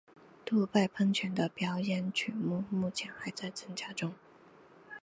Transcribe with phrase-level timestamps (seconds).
[0.43, 4.15] 杜拜喷泉的表演曲目目前还在增加中。